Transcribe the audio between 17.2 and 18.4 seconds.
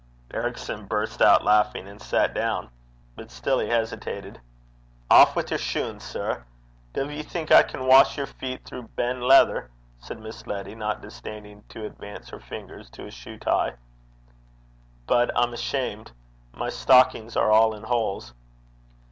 are all in holes.'